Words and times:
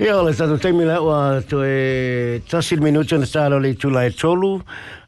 Ia, 0.00 0.14
ole 0.16 0.32
tatu 0.32 0.54
teimi 0.56 0.86
la 0.88 0.94
ua 1.04 1.42
to 1.44 1.58
e 1.68 2.40
tasil 2.48 2.80
minuto 2.80 3.18
na 3.18 3.26
salo 3.26 3.58
le 3.60 3.74
tula 3.74 4.06
e 4.06 4.10
tolu. 4.10 4.62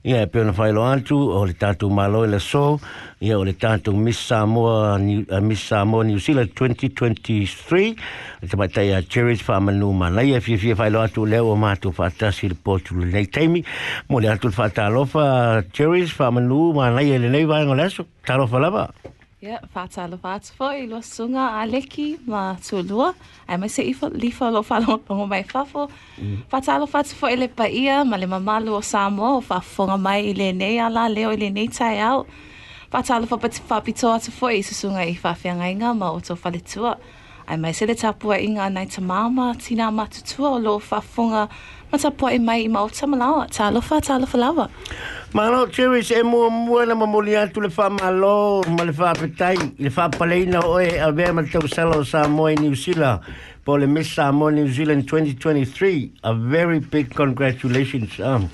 Ia, 0.04 0.20
e 0.22 0.26
peona 0.26 0.52
whailo 0.52 0.82
antu 0.84 1.16
o 1.16 1.40
le 1.46 1.54
tatu 1.54 1.88
malo 1.88 2.20
e 2.24 2.28
la 2.28 2.38
so. 2.38 2.78
Ia, 3.22 3.38
o 3.38 3.44
le 3.44 3.54
tatu 3.54 3.94
Miss 3.96 4.18
Samoa, 4.18 4.98
uh, 5.00 5.40
Miss 5.40 5.64
Samoa 5.64 6.04
New 6.04 6.18
Zealand 6.18 6.52
2023. 6.52 7.96
Le 8.42 8.48
te 8.48 8.56
matai 8.60 8.92
a 8.92 9.00
Cherries 9.00 9.40
whamanu 9.48 9.94
manai 9.96 10.36
e 10.36 10.40
fia 10.40 10.58
fia 10.58 10.76
whailo 10.76 11.00
atu 11.00 11.24
leo 11.24 11.48
o 11.48 11.56
mātu 11.56 11.88
whaatasi 11.88 12.52
le 12.52 12.54
potu 12.54 13.00
le 13.00 13.08
nei 13.08 13.24
teimi. 13.24 13.64
Mo 14.10 14.20
le 14.20 14.28
atu 14.28 14.52
whaatalofa 14.52 15.64
Cherries 15.72 16.12
whamanu 16.12 16.74
manai 16.76 17.08
e 17.08 17.18
le 17.18 17.32
nei 17.32 17.46
vai 17.48 17.64
ngoleso. 17.64 18.04
Talofa 18.26 18.60
lava. 18.60 18.90
Ia, 19.44 19.58
whātala 19.74 20.16
whātu 20.16 20.54
fo 20.56 20.70
i 20.72 20.86
loa 20.88 21.04
sunga 21.04 21.42
a 21.60 21.64
leki 21.68 22.04
ma 22.32 22.54
tūlua. 22.64 23.10
Ai 23.44 23.58
mai 23.60 23.68
se 23.68 23.82
i 23.84 23.90
wha, 23.98 24.08
li 24.08 24.30
wha 24.32 24.48
lo 24.54 24.62
whalo 24.64 24.94
pongo 25.04 25.26
mai 25.28 25.42
whafo. 25.50 25.82
Whātala 26.52 26.88
whātu 26.88 27.18
fo 27.18 27.28
i 27.28 27.36
le 27.36 27.50
ia 27.68 27.98
ma 28.08 28.16
le 28.16 28.26
mamalu 28.26 28.72
o 28.72 28.80
Samoa 28.80 29.34
o 29.36 29.42
whafonga 29.42 29.98
mai 30.00 30.30
i 30.30 30.32
le 30.32 30.52
nei 30.52 30.78
ala 30.78 31.10
leo 31.12 31.34
i 31.34 31.36
le 31.36 31.50
nei 31.50 31.66
tai 31.68 31.98
au. 31.98 32.24
Whātala 32.90 33.28
wha 33.28 33.36
pati 33.36 33.60
whapito 33.68 34.14
atu 34.14 34.32
fo 34.32 34.48
i 34.48 34.62
susunga 34.62 35.04
i 35.04 35.12
whawhiangainga 35.12 35.92
ma 35.98 36.12
o 36.12 36.20
tō 36.20 36.38
whaletua. 36.40 36.96
Ai 37.46 37.58
mai 37.58 37.72
se 37.72 37.84
le 37.84 37.94
tapua 37.94 38.40
i 38.40 38.48
ngā 38.48 38.70
nai 38.72 38.86
ta 38.86 39.02
māma 39.02 39.52
tina 39.60 39.90
matutua 39.92 40.54
o 40.56 40.58
lo 40.58 40.78
whafonga 40.78 41.50
ma 41.92 41.98
tapua 41.98 42.32
i 42.32 42.38
mai 42.38 42.62
i 42.64 42.68
ma 42.68 42.86
o 42.86 42.88
tamalawa. 42.88 43.44
Tālofa, 43.52 44.00
tālofa 44.00 44.40
lawa. 44.40 44.70
Malo, 45.34 45.66
Cherish, 45.66 46.12
e 46.12 46.22
mua 46.22 46.48
mua 46.48 46.86
na 46.86 46.94
mamuli 46.94 47.34
atu 47.34 47.60
le 47.60 47.68
wha 47.76 47.90
malo, 47.90 48.62
ma 48.68 48.84
le 48.84 48.92
wha 48.92 49.12
petai, 49.14 49.56
le 49.80 49.90
wha 49.90 50.08
paleina 50.08 50.60
oe 50.62 50.86
a 50.96 51.10
vea 51.10 51.32
ma 51.32 51.42
tau 51.42 51.66
sala 51.66 51.96
o 51.96 52.04
Samoa 52.04 52.52
i 52.52 52.54
New 52.54 52.76
Zealand, 52.76 53.18
po 53.64 53.74
le 53.76 53.88
Miss 53.88 54.14
Samoa 54.14 54.52
New 54.52 54.68
Zealand 54.68 55.08
2023. 55.08 56.12
A 56.22 56.34
very 56.34 56.78
big 56.78 57.12
congratulations. 57.12 58.20
Um. 58.20 58.48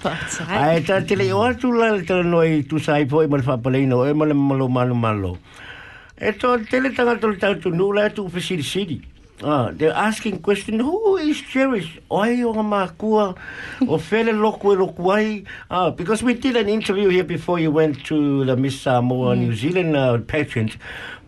Ai, 0.48 0.80
ta 0.80 1.00
te 1.00 1.16
le 1.16 1.30
o 1.32 1.42
atu 1.44 1.70
la 1.70 1.92
le 1.92 2.02
tala 2.02 2.22
noi 2.22 2.64
tu 2.64 2.78
sai 2.78 3.04
po 3.04 3.20
i 3.20 3.26
ma 3.26 3.36
le 3.36 3.44
wha 3.44 3.58
paleina 3.58 4.00
oe 4.00 4.14
ma 4.14 4.24
le 4.24 4.32
malo 4.32 4.66
malo 4.66 4.94
malo. 4.94 5.36
E 6.16 6.32
to 6.32 6.56
te 6.64 6.80
le 6.80 6.94
tanga 6.96 7.18
tolu 7.20 7.36
tau 7.36 7.60
tu 7.60 7.68
nula 7.68 8.08
atu 8.08 8.24
upe 8.24 8.40
City 8.40 8.62
City. 8.62 9.02
Ah, 9.42 9.70
they're 9.72 9.92
asking 9.92 10.40
question, 10.40 10.78
who 10.80 11.16
is 11.16 11.40
Cherish? 11.40 11.98
Oi 12.12 12.42
o 12.44 12.52
ngā 12.52 12.64
mākua, 12.66 13.22
o 13.86 13.96
whele 13.96 14.34
loku 14.36 14.74
e 14.74 14.76
loku 14.76 15.08
ai. 15.14 15.44
Ah, 15.70 15.88
because 15.88 16.22
we 16.22 16.34
did 16.34 16.56
an 16.56 16.68
interview 16.68 17.08
here 17.08 17.24
before 17.24 17.58
you 17.58 17.70
went 17.70 18.04
to 18.04 18.44
the 18.44 18.54
Miss 18.54 18.78
Samoa 18.82 19.34
New 19.34 19.54
Zealand 19.54 19.96
uh, 19.96 20.18
pageant. 20.18 20.76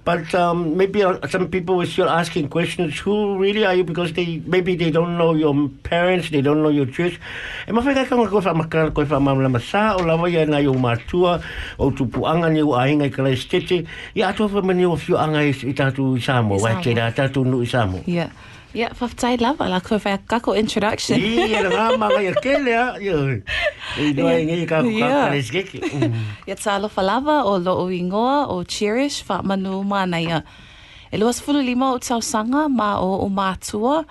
But 0.05 0.35
um, 0.35 0.77
maybe 0.77 1.05
uh, 1.05 1.27
some 1.29 1.49
people 1.49 1.77
were 1.77 1.87
still 1.87 2.09
asking 2.09 2.49
questions, 2.49 2.99
who 2.99 3.39
really 3.39 3.65
are 3.65 3.75
you? 3.75 3.85
Because 3.85 4.13
they 4.13 4.43
maybe 4.47 4.75
they 4.75 4.91
don't 4.91 5.17
know 5.17 5.35
your 5.35 5.55
parents, 5.85 6.31
they 6.31 6.41
don't 6.43 6.61
know 6.63 6.71
your 6.71 6.87
church. 6.87 7.21
E 7.69 7.71
mawhai 7.71 7.95
ka 7.95 8.17
koe 8.17 8.41
whamakara 8.43 8.93
koe 8.93 9.05
whamamla 9.05 9.47
masa, 9.47 9.95
o 9.95 10.03
lawa 10.03 10.29
ia 10.29 10.45
na 10.47 10.59
iu 10.59 10.75
mātua, 10.75 11.41
o 11.79 11.91
tupuanga 11.91 12.51
ni 12.53 12.63
u 12.63 12.75
ahinga 12.75 13.07
i 13.07 13.11
kalai 13.11 13.37
stete. 13.37 13.87
Ia 14.17 14.35
atua 14.35 14.49
whamani 14.49 14.85
o 14.91 14.97
whiu 14.97 15.17
anga 15.17 15.39
i 15.39 15.53
tātu 15.73 16.17
i 16.19 16.21
Samoa, 16.21 16.59
wai 16.59 16.83
te 16.83 16.95
rā 16.99 17.13
tātu 17.15 17.47
nu 17.47 17.63
i 17.63 17.67
Samoa. 17.67 18.03
Yeah. 18.07 18.31
Yeah, 18.75 18.89
whaftai 18.97 19.37
lava, 19.39 19.69
la 19.69 19.81
koe 19.81 19.99
whai 20.01 20.17
kako 20.17 20.55
introduction. 20.57 21.21
Ia, 21.21 21.61
ngā 21.69 21.99
manga 22.01 22.23
ia 22.25 22.33
kele 22.41 22.73
a, 22.73 22.97
ia. 22.97 23.19
I 24.01 24.13
doa 24.17 24.33
i 24.41 24.47
ngai 24.49 24.65
ka 24.65 24.81
ka 24.81 24.89
Yeah. 24.89 25.29
kare 25.29 25.43
skeke. 25.45 25.81
Ia 26.49 26.57
tālo 26.57 26.89
whalawa 26.89 27.45
o 27.45 27.59
lo 27.61 27.77
o 27.85 27.87
ingoa 27.93 28.49
o 28.49 28.65
Cherish 28.65 29.29
wha 29.29 29.43
manu 29.43 29.83
mānaia. 29.85 30.41
E 31.13 31.21
luas 31.21 31.43
fulu 31.45 31.61
lima 31.61 31.93
o 31.93 31.99
tausanga 31.99 32.65
ma 32.73 32.97
o 32.97 33.29
o 33.29 34.05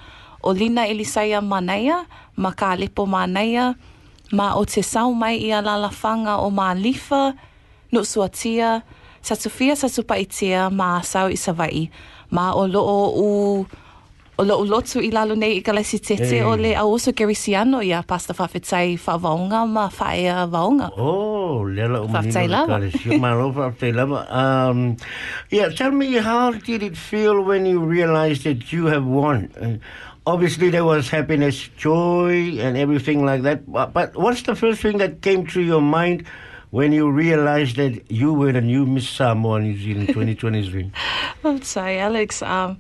o 0.44 0.52
Lina 0.54 0.86
mānaia, 0.86 2.06
ma 2.38 2.52
ka 2.52 2.76
mānaia, 2.78 3.76
ma 4.32 4.56
o 4.56 4.66
te 4.66 4.82
sau 4.82 5.14
mai 5.14 5.38
i 5.38 5.52
a 5.52 5.62
lalawhanga 5.62 6.38
o 6.38 6.52
mā 6.52 6.74
lifa, 6.78 7.36
no 7.92 8.02
suatia, 8.02 8.84
satufia 9.24 9.76
satupaitia 9.76 10.72
ma 10.72 11.02
sau 11.02 11.30
i 11.30 11.36
savai, 11.36 11.90
ma 12.30 12.54
o 12.54 12.66
lo 12.68 12.82
o 12.82 13.00
u 13.18 13.66
o 14.38 14.44
lo 14.44 14.64
lotu 14.66 15.00
i 15.04 15.12
lalo 15.12 15.36
nei 15.36 15.58
i 15.58 15.62
kalesi 15.62 16.00
tete 16.00 16.38
Eh. 16.40 16.44
o 16.46 16.56
le 16.56 16.74
a 16.76 16.84
oso 16.86 17.12
gerisiano 17.14 17.82
ia 17.84 18.02
pasta 18.04 18.34
whawhetai 18.34 18.98
whavaonga 18.98 19.66
ma 19.68 19.88
whaea 19.90 20.48
vaonga. 20.50 20.90
Oh, 20.98 21.64
lela 21.68 22.02
o 22.02 22.08
manino 22.08 22.48
lava. 22.48 22.68
kare. 22.80 22.92
Si 22.92 23.18
malo 23.20 23.52
whaftai 23.52 23.94
lava. 23.94 24.26
Um, 24.32 24.98
yeah, 25.52 25.70
tell 25.70 25.92
me, 25.92 26.14
how 26.18 26.52
did 26.52 26.82
it 26.82 26.98
feel 26.98 27.42
when 27.44 27.66
you 27.66 27.80
realized 27.82 28.44
that 28.46 28.72
you 28.72 28.86
have 28.88 29.06
won? 29.06 29.50
Uh, 29.62 29.78
obviously, 30.26 30.70
there 30.70 30.86
was 30.86 31.10
happiness, 31.10 31.68
joy, 31.78 32.58
and 32.60 32.78
everything 32.78 33.26
like 33.26 33.44
that. 33.44 33.70
But, 33.72 33.94
but 33.94 34.16
what's 34.16 34.44
the 34.44 34.56
first 34.56 34.82
thing 34.82 34.98
that 35.00 35.22
came 35.22 35.46
to 35.48 35.62
your 35.62 35.82
mind 35.82 36.24
when 36.72 36.94
you 36.94 37.12
realized 37.12 37.76
that 37.76 38.10
you 38.10 38.34
were 38.34 38.54
the 38.54 38.62
new 38.62 38.86
Miss 38.86 39.08
Samoa 39.10 39.60
New 39.60 39.78
Zealand 39.78 40.08
2023? 40.16 40.90
I'm 41.44 41.62
sorry, 41.62 42.00
Alex. 42.00 42.42
Um, 42.42 42.78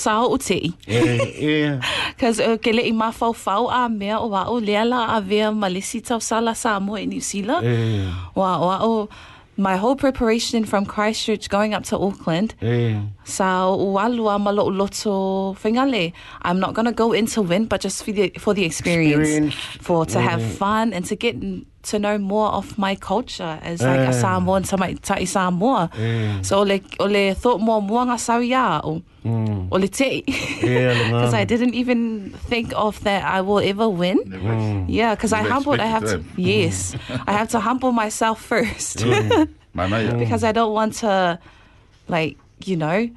sa 0.00 0.24
o 0.24 0.36
te 0.40 0.58
Eh, 0.88 1.18
yeah. 1.48 1.80
Because 2.16 2.40
uh, 2.40 2.56
ke 2.56 2.72
le 2.72 2.82
i 2.88 2.92
mawhau 2.92 3.32
whau 3.44 3.68
a 3.68 3.88
mea 3.88 4.16
o 4.18 4.28
wa 4.32 4.44
o 4.48 4.56
lea 4.68 4.84
la 4.84 5.00
a 5.16 5.20
vea 5.20 5.50
malisi 5.52 6.00
tau 6.02 6.18
sala 6.18 6.54
sa 6.54 6.78
mo 6.80 6.96
i 6.96 7.04
New 7.04 7.20
Zealand. 7.20 7.66
Eh, 7.66 8.08
Wa 8.34 8.56
wa 8.68 8.76
o 8.82 9.08
my 9.60 9.76
whole 9.76 9.94
preparation 9.96 10.64
from 10.64 10.86
Christchurch 10.86 11.50
going 11.50 11.74
up 11.76 11.84
to 11.84 11.96
Auckland. 11.98 12.54
eh. 12.62 12.96
Sa 13.24 13.68
o 13.68 13.92
walua 13.96 14.40
ma 14.40 14.50
lo 14.50 14.64
loto 14.72 15.52
whengale. 15.62 16.12
I'm 16.42 16.58
not 16.60 16.72
going 16.72 16.86
to 16.86 16.92
go 16.96 17.12
in 17.12 17.26
to 17.36 17.42
win, 17.42 17.66
but 17.66 17.82
just 17.82 18.02
for 18.04 18.12
the, 18.12 18.30
for 18.38 18.54
the 18.54 18.64
experience. 18.64 19.28
Experience. 19.28 19.54
For 19.84 20.06
to 20.06 20.18
have 20.20 20.40
Mm. 20.40 20.56
fun 20.56 20.92
and 20.96 21.04
to 21.12 21.14
get 21.16 21.36
to 21.82 21.98
know 21.98 22.18
more 22.18 22.48
of 22.48 22.76
my 22.78 22.94
culture 22.94 23.58
as 23.62 23.80
like 23.80 24.00
Eh. 24.00 24.10
a 24.10 24.12
Samoan, 24.12 24.62
tamai 24.64 24.98
tai 25.00 25.24
Samoa. 25.24 25.88
Eh. 25.98 26.42
So 26.42 26.58
o 26.60 26.62
le, 26.62 26.80
o 26.98 27.06
le 27.06 27.34
thought 27.34 27.60
more 27.60 27.80
mua 27.80 28.04
ngā 28.04 28.18
sau 28.20 28.40
ia 28.40 28.80
o. 28.84 29.00
Mm. 29.24 29.68
O 29.72 29.76
le 29.76 29.88
te. 29.88 30.22
Yeah, 30.62 30.92
le 30.92 31.04
Because 31.12 31.34
I 31.34 31.44
ngā. 31.44 31.48
didn't 31.48 31.74
even 31.74 32.30
think 32.48 32.72
of 32.76 33.00
that 33.04 33.24
I 33.24 33.40
will 33.40 33.60
ever 33.60 33.88
win. 33.88 34.18
Mm. 34.28 34.84
Yeah, 34.88 35.14
because 35.14 35.32
I 35.32 35.40
Never 35.42 35.54
humbled. 35.54 35.80
I 35.80 35.86
have 35.86 36.04
to. 36.04 36.16
expected 36.20 36.44
Yes, 36.52 36.94
I 37.26 37.32
have 37.32 37.48
to 37.50 37.60
humble 37.60 37.92
myself 37.92 38.40
first 38.42 39.04
Mana 39.74 40.00
ia. 40.00 40.14
because 40.18 40.42
I 40.44 40.52
don't 40.52 40.72
want 40.72 40.94
to, 41.04 41.38
like 42.08 42.36
you 42.64 42.76
know, 42.76 43.08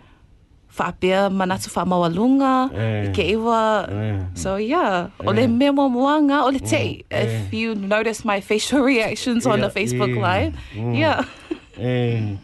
whaapea 0.77 1.29
manatu 1.29 1.69
whaamawalunga, 1.69 2.69
Eh. 2.73 3.05
i 3.05 3.11
ke 3.13 3.23
iwa. 3.37 3.87
Eh. 3.91 4.17
So 4.33 4.55
yeah, 4.57 5.09
o 5.21 5.29
Eh. 5.31 5.35
le 5.35 5.47
mea 5.47 5.71
mua 5.71 5.89
moanga, 5.89 6.43
o 6.45 6.49
le 6.49 6.59
te. 6.59 7.05
eh. 7.11 7.25
If 7.45 7.53
you 7.53 7.75
notice 7.75 8.25
my 8.25 8.41
facial 8.41 8.81
reactions 8.91 9.45
on 9.45 9.61
the 9.61 9.69
Facebook 9.69 10.09
yeah. 10.15 10.23
Live, 10.27 10.53
Mm. 10.75 10.93
yeah. 10.97 11.21
Eh, 11.73 12.37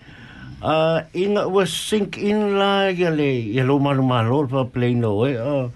uh, 0.66 1.02
inga 1.14 1.46
was 1.48 1.70
sink 1.70 2.18
in 2.18 2.58
la 2.58 2.90
ya 2.90 3.10
le 3.14 3.30
ya 3.54 3.62
lo 3.64 3.78
maru 3.78 4.02
malo 4.02 4.48
pa 4.50 4.66
play 4.66 4.94
no 4.98 5.22
eh 5.30 5.38
uh, 5.38 5.70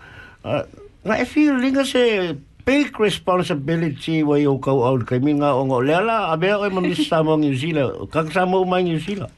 uh, 0.44 0.64
na 1.06 1.14
I 1.22 1.26
feel 1.30 1.54
linga 1.62 1.86
se 1.86 2.34
big 2.66 2.98
responsibility 2.98 4.24
wa 4.24 4.42
yo 4.42 4.58
kau 4.58 4.82
au 4.82 4.98
kai 5.06 5.20
minga 5.20 5.54
o 5.54 5.62
ngo 5.70 5.86
le 5.86 5.94
ala 5.94 6.34
abe 6.34 6.50
o 6.50 6.66
ma 6.74 6.82
mis 6.82 7.06
samo 7.12 7.38
New 7.38 7.54
Zealand 7.54 8.10
ka 8.10 8.26
samo 8.34 8.66
mai 8.66 8.82
New 8.84 8.98
Zealand 8.98 9.30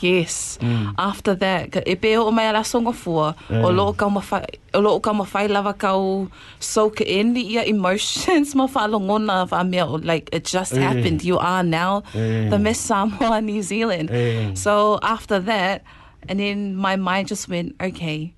Yes. 0.00 0.58
After 0.98 1.34
that, 1.34 1.72
ka- 1.72 1.82
e 1.86 1.94
pe 1.96 2.16
o 2.16 2.30
mai 2.30 2.46
ala 2.48 2.64
songa 2.64 2.92
fua, 2.92 3.34
Mm. 3.48 3.64
o 3.64 3.68
loo 3.70 3.92
ka 3.92 4.08
mawhai, 4.08 4.44
o 4.74 4.80
loo 4.80 5.00
ka 5.00 5.12
mawhai 5.12 5.48
lava 5.48 5.72
kau 5.72 6.28
soak 6.60 7.00
in 7.00 7.32
the 7.34 7.58
emotions 7.68 8.54
ma 8.58 8.66
whaalongona 8.66 9.48
wha 9.50 9.62
mea, 9.64 9.86
o, 9.86 9.94
like 10.04 10.28
it 10.32 10.44
just 10.44 10.74
Mm. 10.74 10.82
happened. 10.82 11.24
You 11.24 11.38
are 11.38 11.62
now 11.62 12.02
Mm. 12.14 12.50
the 12.50 12.58
Miss 12.58 12.78
Samoa 12.80 13.40
New 13.50 13.62
Zealand. 13.62 14.10
Mm. 14.10 14.56
So 14.56 14.98
after 15.02 15.38
that, 15.40 15.82
and 16.28 16.40
then 16.40 16.76
my 16.76 16.96
mind 16.96 17.28
just 17.28 17.48
went, 17.48 17.74
okay, 17.80 18.32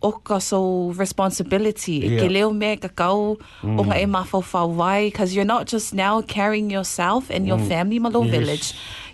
oka 0.00 0.40
so 0.40 0.92
responsibility. 0.96 1.94
Yeah. 2.06 2.10
Yeah. 2.10 2.28
Ke 2.28 2.30
leo 2.30 2.50
mea 2.54 2.76
ka 2.76 2.88
kau 2.88 3.36
o 3.64 3.82
ngā 3.84 4.02
e 4.02 4.06
mawhau 4.06 4.70
wai, 4.74 5.10
because 5.10 5.34
you're 5.34 5.44
not 5.48 5.66
just 5.66 5.92
now 5.92 6.22
carrying 6.22 6.70
yourself 6.70 7.28
and 7.30 7.46
your 7.46 7.58
family 7.58 7.98
malo 7.98 8.22
Yes. 8.22 8.30
village. 8.30 8.66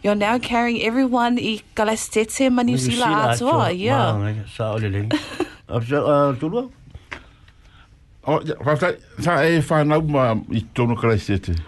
You're 0.04 0.14
now 0.14 0.36
carrying 0.38 0.82
everyone 0.84 1.38
i 1.40 1.64
Galestete 1.74 2.52
ma 2.52 2.60
New 2.60 2.76
Zealand 2.76 3.40
atua. 3.40 3.72
Yeah. 3.72 4.44
sa 4.52 4.74
o 4.74 4.76
le 4.76 4.88
le 4.92 5.08
uh, 5.08 6.36
tulua 6.36 6.68
O, 8.26 8.40
ia, 8.40 8.56
whawhai, 8.56 8.96
sa 9.20 9.44
e 9.44 9.60
whanau 9.60 10.00
ma 10.08 10.32
i 10.52 10.60
tono 10.76 10.96
kala. 10.96 11.16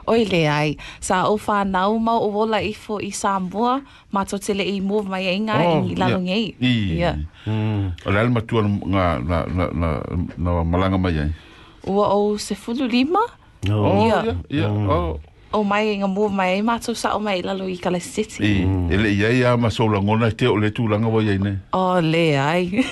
Oi 0.09 0.25
le 0.25 0.41
ai. 0.49 0.77
Sa 1.01 1.25
o 1.29 1.37
whanau 1.37 1.97
ma 2.01 2.17
o 2.17 2.29
wola 2.33 2.61
i 2.65 2.73
fo 2.73 2.97
i 3.01 3.09
Samoa, 3.13 3.81
ma 4.13 4.25
to 4.25 4.39
tele 4.39 4.65
i 4.65 4.81
move 4.81 5.09
mai 5.09 5.29
e 5.33 5.37
ngā 5.41 5.57
Oh, 5.57 5.85
i 5.85 5.95
lalo 5.97 6.17
ngei. 6.21 6.57
I. 6.61 6.73
Yeah. 6.97 7.17
mm. 7.45 7.93
O 8.07 8.11
le 8.11 8.21
alma 8.21 8.41
tua 8.41 8.63
ngā, 8.65 9.05
na, 9.29 9.45
na, 9.49 9.65
na, 9.73 9.89
na 10.37 10.65
malanga 10.65 10.97
mai 11.01 11.19
ai. 11.25 11.33
Ua 11.89 12.09
o 12.17 12.37
se 12.41 12.55
fulu 12.57 12.89
lima? 12.89 13.21
no 13.69 13.85
Oh, 13.85 14.07
Yeah. 14.09 14.25
ia, 14.25 14.35
ia. 14.65 14.69
Mm. 14.69 14.89
Oh, 14.89 15.21
o 15.53 15.63
mai 15.65 15.97
ngā 16.01 16.09
move 16.11 16.33
mai 16.35 16.59
e 16.59 16.63
mātou 16.67 16.97
sa 16.99 17.15
o 17.17 17.21
mai 17.23 17.39
i 17.41 17.45
lalo 17.47 17.69
i 17.71 17.77
Kala 17.79 18.01
City. 18.01 18.43
I, 18.43 18.67
ele 18.93 19.13
ia 19.15 19.31
ia 19.31 19.57
ma 19.57 19.71
sola 19.71 20.01
ngona 20.03 20.31
te 20.35 20.49
o 20.51 20.57
le 20.59 20.73
tūlanga 20.75 21.11
wa 21.13 21.23
iei 21.23 21.39
ne. 21.43 21.57
Oh, 21.73 22.01
le 22.01 22.27
ai. 22.41 22.85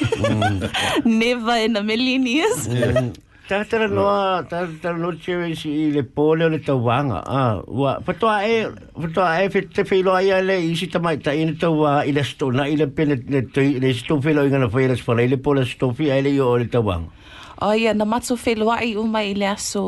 Never 1.05 1.59
in 1.65 1.77
a 1.77 1.83
million 1.83 2.27
years. 2.27 2.69
Ta 3.45 3.59
tara 3.69 3.85
noa, 3.93 4.41
ta 4.49 4.63
tara 4.81 4.97
noa 4.97 5.19
tere 5.21 5.51
si 5.55 5.69
i 5.69 5.91
le 5.93 6.03
pole 6.03 6.47
o 6.47 6.49
le 6.49 6.63
tauanga. 6.65 7.19
Ah, 7.29 7.61
wa, 7.69 7.99
patoa 8.01 8.39
e, 8.49 8.71
patoa 8.97 9.43
e 9.43 9.51
fe 9.53 9.61
te 9.69 9.85
whilo 9.91 10.15
ai 10.17 10.31
le 10.41 10.57
isi 10.65 10.89
tamai 10.89 11.19
ta 11.21 11.35
ina 11.37 11.53
tau 11.61 11.83
wa 11.83 11.93
i 12.09 12.13
le 12.17 12.25
sto, 12.25 12.49
na 12.49 12.65
i 12.65 12.79
le 12.81 12.87
pene 12.89 13.19
le 13.29 13.43
tui, 13.53 13.77
le 13.85 13.93
sto 13.93 14.17
whilo 14.17 14.47
i 14.47 14.49
ngana 14.49 14.71
whaira 14.73 14.97
spala, 14.97 15.21
i 15.21 15.29
le 15.29 15.37
pole 15.37 15.67
sto 15.69 15.93
fi 15.93 16.09
ai 16.09 16.23
le 16.25 16.33
i 16.33 16.41
o 16.41 16.57
le 16.57 16.71
tauanga. 16.73 17.13
O 17.61 17.75
ia, 17.77 17.93
na 17.93 18.09
matu 18.09 18.39
whelua 18.41 18.81
i 18.81 18.97
uma 18.97 19.21
i 19.21 19.35
le 19.37 19.53
aso 19.53 19.85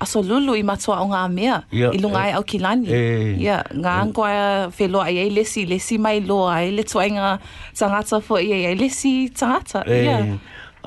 aso 0.00 0.22
lulu 0.22 0.54
i 0.54 0.62
matua 0.62 1.00
o 1.02 1.06
ngā 1.10 1.22
mea 1.32 1.62
Ia, 1.72 1.90
i 1.92 1.98
lunga 1.98 2.20
eh, 2.20 2.26
ai 2.28 2.32
au 2.38 2.42
kilani. 2.44 2.86
eh. 2.88 3.40
Ia, 3.42 3.62
ngā 3.74 3.94
angoa 4.02 4.68
whelua 4.78 5.08
i 5.10 5.18
ei 5.24 5.30
lesi, 5.30 5.66
lesi 5.66 5.98
mai 5.98 6.20
loa, 6.20 6.60
i 6.62 6.70
le 6.70 6.84
tuainga 6.84 7.38
tangata 7.78 8.20
fo 8.20 8.38
i 8.38 8.52
ei 8.52 8.74
lesi 8.78 9.30
tangata. 9.30 9.82
Ia. 9.86 10.18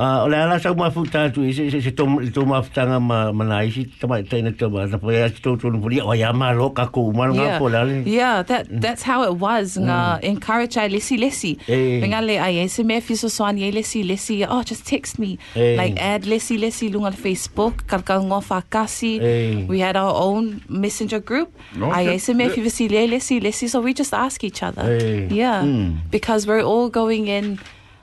Ah, 0.01 0.24
o 0.25 0.27
le 0.33 0.38
ala 0.44 0.57
sa 0.59 0.74
ma 0.74 0.89
fu 0.89 1.03
tatu 1.06 1.44
i 1.45 1.51
se 1.53 1.69
se 1.69 1.80
se 1.86 1.92
tom 2.00 2.15
to 2.33 2.42
ma 2.51 2.62
ftanga 2.65 2.98
ma 3.09 3.18
ma 3.38 3.44
na 3.45 3.57
isi 3.69 3.83
tamai 4.01 4.24
ta 4.30 4.38
ina 4.42 4.50
ma 4.75 4.86
na 4.89 4.98
pa 4.98 5.12
ya 5.13 5.27
to 5.44 5.56
to 5.62 5.69
no 5.69 5.77
o 6.09 6.13
ya 6.18 6.31
ma 6.33 6.50
lo 6.59 6.69
ka 6.77 6.86
ko 6.95 7.12
ma 7.13 7.27
nga 7.30 7.44
Yeah, 7.45 7.59
po 7.62 7.65
la 7.74 7.81
le. 7.83 8.01
yeah 8.06 8.42
that, 8.50 8.65
that's 8.81 9.03
how 9.03 9.19
it 9.30 9.36
was. 9.45 9.77
Ngā 9.77 10.24
encourage 10.24 10.75
ai 10.77 10.88
lesi 10.89 11.18
lesi. 11.21 11.51
Eh. 11.68 12.01
Ringa 12.01 12.21
le 12.25 12.38
ai 12.48 12.63
e 12.63 12.68
se 12.68 12.81
mea 12.83 13.01
fiso 13.01 13.30
soani 13.30 13.68
e 13.69 13.71
lesi 13.77 14.01
lesi. 14.03 14.42
Oh, 14.50 14.63
just 14.63 14.88
text 14.88 15.19
me. 15.19 15.38
Eh. 15.56 15.75
Like 15.77 16.00
add 16.01 16.24
lesi 16.25 16.57
lesi 16.57 16.89
lunga 16.94 17.12
le 17.13 17.19
Facebook. 17.25 17.86
Kalka 17.88 18.18
ngā 18.25 18.39
whakasi. 18.50 19.13
Eh. 19.21 19.65
We 19.69 19.80
had 19.86 19.95
our 19.95 20.13
own 20.15 20.62
messenger 20.68 21.19
group. 21.19 21.50
No, 21.75 21.92
ai 21.92 22.07
okay. 22.07 22.15
e 22.15 22.18
se 22.25 22.33
mea 22.33 22.47
Yeah. 22.47 22.56
fivasi 22.57 22.89
le 22.89 23.06
lesi 23.13 23.39
lesi. 23.42 23.69
So 23.69 23.81
we 23.81 23.94
just 23.94 24.13
ask 24.13 24.44
each 24.44 24.63
other. 24.63 24.81
Eh. 24.97 25.27
Yeah. 25.30 25.62
Hmm. 25.62 26.01
Because 26.09 26.47
we're 26.47 26.65
all 26.65 26.89
going 26.89 27.27
in, 27.27 27.59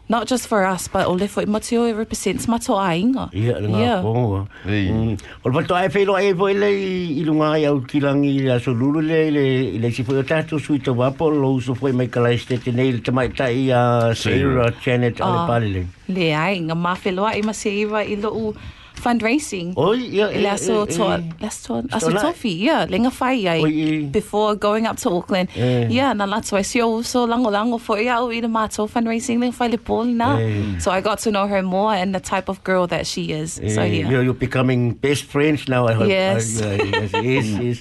not 0.08 0.26
just 0.26 0.46
for 0.49 0.64
us, 0.64 0.88
but 0.88 1.06
o 1.06 1.14
lefo 1.14 1.43
i 1.43 1.46
matio 1.46 1.84
i 1.88 1.93
represents 1.93 2.49
mato 2.49 2.76
a 2.76 2.94
inga. 2.96 3.28
Ia, 3.32 3.43
yeah, 3.44 3.58
ngā 3.60 3.81
yeah. 3.81 4.02
kōngua. 4.02 4.49
Mm. 4.64 5.20
O 5.44 5.75
ai 5.76 5.88
whelo 5.88 6.16
e 6.16 6.32
voi 6.32 6.55
le 6.55 6.70
i 6.72 7.25
lunga 7.25 7.52
i 7.58 7.66
au 7.66 7.81
kilangi 7.81 8.32
i 8.40 8.49
aso 8.56 8.72
lulu 8.72 9.00
le 9.00 9.31
le 9.31 9.44
i 9.75 9.78
le 9.78 9.90
si 9.90 10.02
fwoi 10.02 10.19
o 10.20 10.22
tato 10.22 10.58
sui 10.58 10.78
tau 10.78 11.02
apo 11.02 11.28
lo 11.28 11.52
uso 11.52 11.75
fwoi 11.75 11.93
mai 11.93 12.08
kalai 12.08 12.38
stete 12.38 12.72
nei 12.72 12.93
le 12.93 13.00
tamai 13.00 13.28
tai 13.28 13.70
a 13.70 14.14
Sarah 14.14 14.72
Janet 14.81 15.20
o 15.20 15.31
le 15.32 15.46
pale 15.46 15.69
le. 15.69 15.87
Le 16.08 16.32
ai, 16.34 16.60
ngā 16.64 16.75
mawhelo 16.75 17.28
ai 17.28 17.43
ma 17.43 17.52
se 17.52 17.70
iwa 17.70 18.02
i 18.02 18.16
lo 18.16 18.32
u... 18.32 18.52
fundraising. 18.99 19.73
Oi 19.77 19.99
ia 20.19 20.29
Le 20.29 20.50
aso 20.50 20.85
toa, 20.87 21.19
let's 21.41 21.62
toa, 21.62 21.83
aso 21.91 22.11
Stolai. 22.11 22.23
tofi, 22.29 22.53
yeah, 22.67 22.85
le 22.91 22.99
ngā 22.99 23.12
whai 23.21 23.47
ai, 23.49 24.06
before 24.11 24.55
going 24.55 24.87
up 24.87 24.97
to 24.99 25.11
Auckland. 25.11 25.49
Eh. 25.56 25.89
Yeah, 25.89 26.12
na 26.12 26.27
lato 26.27 26.56
ai 26.56 26.62
sio 26.62 27.05
so 27.05 27.27
lango 27.27 27.50
lango 27.50 27.81
fo 27.81 27.97
ia 27.97 28.19
au 28.19 28.31
i 28.31 28.41
le 28.41 28.49
fundraising 28.49 29.41
le 29.41 29.50
whai 29.50 29.69
le 29.69 29.79
pōli 29.79 30.15
nā. 30.15 30.31
Eh. 30.41 30.79
So 30.79 30.91
I 30.91 31.00
got 31.00 31.19
to 31.21 31.31
know 31.31 31.47
her 31.47 31.62
more 31.62 31.95
and 31.95 32.15
the 32.15 32.21
type 32.21 32.49
of 32.49 32.62
girl 32.65 32.87
that 32.89 33.06
she 33.06 33.33
is. 33.33 33.55
So 33.55 33.83
Eh, 33.83 33.87
yeah. 33.87 34.09
You're, 34.11 34.23
you're 34.23 34.35
becoming 34.35 34.95
best 34.95 35.25
friends 35.25 35.69
now. 35.69 35.87
I 35.87 35.93
hope. 35.94 36.09
Yes. 36.09 36.61
Uh, 36.61 36.77
yes, 36.79 37.12
yes, 37.12 37.47
yes. 37.62 37.79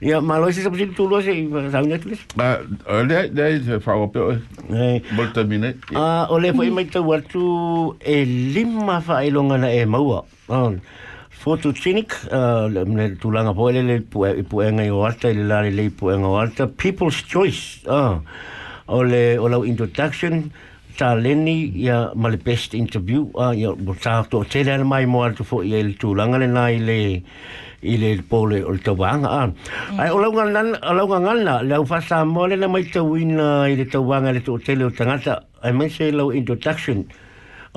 Yeah, 0.00 0.20
malo 0.20 0.50
si 0.50 0.62
sa 0.62 0.70
pasi 0.70 0.86
tulo 0.94 1.22
si 1.22 1.48
sa 1.70 1.82
unya 1.82 1.98
tulis. 1.98 2.20
Ma, 2.36 2.58
o 2.86 3.02
le, 3.02 3.28
le, 3.32 3.58
te 3.60 3.78
whawa 3.82 4.06
pe 4.12 4.20
oe. 4.20 4.36
Eh, 4.70 5.00
Molta 5.12 5.44
mine. 5.44 5.74
Ah, 5.94 6.26
o 6.30 6.38
le 6.38 6.52
foi 6.52 6.70
mai 6.70 6.84
tau 6.84 7.12
atu 7.12 7.96
e 8.00 8.24
lima 8.24 9.00
whaelonga 9.00 9.58
na 9.58 9.68
e 9.72 9.84
maua. 9.84 10.24
on 10.48 10.80
photo 11.30 11.72
clinic 11.72 12.12
uh 12.32 12.68
to 13.20 13.30
langa 13.30 13.54
boile 13.54 13.82
le 13.90 14.00
pu 14.00 14.26
pu 14.50 14.62
enga 14.68 14.86
yo 14.86 15.04
alta 15.04 15.32
le 15.32 15.44
lale 15.44 15.70
le 15.70 15.90
pu 15.90 16.10
enga 16.14 16.28
alta 16.42 16.66
people's 16.66 17.22
choice 17.22 17.80
ah 17.88 18.20
ole 18.88 19.38
ole 19.38 19.66
introduction 19.66 20.50
ta 20.98 21.14
leni 21.14 21.70
ya 21.86 22.10
male 22.14 22.36
best 22.36 22.74
interview 22.74 23.30
ah 23.36 23.50
uh, 23.50 23.52
ya 23.52 23.70
bota 23.72 24.26
to 24.30 24.42
tele 24.44 24.72
al 24.74 24.84
mai 24.84 25.06
mo 25.06 25.22
alto 25.22 25.44
fo 25.44 25.62
yel 25.62 25.94
tu 26.00 26.14
langa 26.14 26.38
le 26.42 26.48
nai 26.58 26.78
le 26.88 26.98
i 27.82 27.96
le 27.96 28.22
pole 28.22 28.58
o 28.64 28.74
te 28.76 28.90
wanga. 28.90 29.52
Ai, 29.98 30.10
o 30.10 30.18
launga 30.18 30.44
ngana, 30.50 30.78
o 30.82 30.92
launga 30.94 31.18
ngana, 31.20 31.62
leo 31.62 31.84
fasa 31.84 32.24
mole 32.24 32.56
na 32.58 32.66
mai 32.66 32.82
te 32.82 32.98
ina 32.98 33.68
i 33.70 33.76
le 33.76 33.84
tau 33.86 34.02
wanga 34.02 34.32
le 34.32 34.40
te 34.40 34.50
o 34.50 34.58
tele 34.58 34.84
o 34.84 34.90
tangata. 34.90 35.44
Ai, 35.62 35.72
mai 35.72 35.88
se 35.88 36.10
lau 36.10 36.32
introduction. 36.32 37.06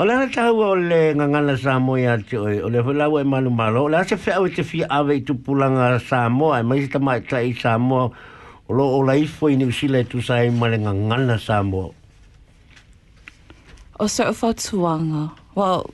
O 0.01 0.03
le 0.03 0.15
tau 0.33 0.57
o 0.57 0.73
le 0.73 1.13
ngangana 1.13 1.53
Samoa 1.55 2.17
te 2.27 2.37
oi, 2.37 2.57
o 2.65 2.69
le 2.73 2.81
whalau 2.81 3.19
e 3.21 3.23
manu 3.23 3.51
malo, 3.53 3.83
o 3.85 3.87
le 3.87 3.97
ase 4.01 4.15
whea 4.17 4.41
o 4.41 4.47
te 4.49 4.63
whia 4.65 4.87
awe 4.89 5.13
i 5.13 5.21
tupulanga 5.21 5.99
Samoa, 6.01 6.57
e 6.59 6.63
mai 6.63 6.81
se 6.81 6.87
tamai 6.89 7.21
ta 7.21 7.37
i 7.37 7.53
Samoa, 7.53 8.09
o 8.67 8.73
lo 8.73 8.83
o 8.97 8.99
la 9.05 9.13
ifo 9.13 9.51
i 9.53 9.55
New 9.55 9.69
Zealand 9.71 10.09
tu 10.09 10.17
sa 10.19 10.41
i 10.41 10.49
male 10.49 10.79
ngangana 10.81 11.37
Samoa. 11.37 11.91
O 13.99 14.07
so 14.07 14.23
o 14.25 14.33
whautuanga. 14.33 15.29
Well, 15.53 15.93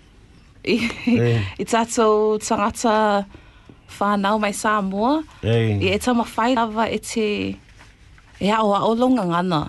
i, 0.63 0.87
Eh. 1.07 1.43
i 1.59 1.65
tato 1.65 2.37
tangata 2.39 3.25
whanau 3.99 4.39
mai 4.39 4.53
Samoa, 4.55 5.19
Ei. 5.43 5.83
i 5.83 5.91
e 5.91 5.99
tama 5.99 6.23
whai 6.23 6.55
lava 6.55 6.87
e 6.87 6.99
te, 7.03 7.27
e 8.39 8.47
o 8.55 8.71
a 8.71 8.79
o 8.87 8.93
longa 8.95 9.27
ngana. 9.27 9.67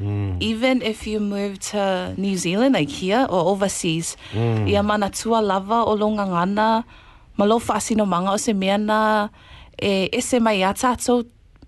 Mm. 0.00 0.36
Even 0.40 0.82
if 0.82 1.06
you 1.06 1.18
move 1.20 1.58
to 1.70 2.14
New 2.16 2.36
Zealand, 2.36 2.74
like 2.74 2.88
here 2.88 3.26
or 3.28 3.46
overseas, 3.52 4.16
Mm. 4.32 4.68
ia 4.68 4.82
mana 4.82 5.10
tua 5.10 5.40
lava 5.40 5.84
o 5.84 5.94
longa 5.94 6.24
ngana, 6.24 6.84
ma 7.36 7.44
lo 7.44 7.58
whaasino 7.58 8.06
manga 8.06 8.30
o 8.32 8.36
se 8.36 8.52
mea 8.52 8.78
na 8.78 9.28
e 9.82 10.08
ese 10.12 10.40
mai 10.40 10.62
a 10.62 10.72
tātou 10.72 11.24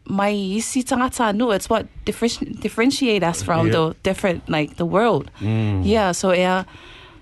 mai 0.09 0.33
isi 0.57 0.83
tangata 0.83 1.29
anu. 1.29 1.51
It's 1.53 1.69
what 1.69 1.87
differenti- 2.05 2.61
differentiate 2.61 3.23
us 3.23 3.43
from 3.43 3.67
Yeah. 3.67 3.73
the 3.73 3.95
different, 4.03 4.49
like 4.49 4.77
the 4.77 4.87
world. 4.87 5.31
Mm. 5.41 5.83
Yeah, 5.85 6.13
so 6.13 6.33
yeah, 6.33 6.65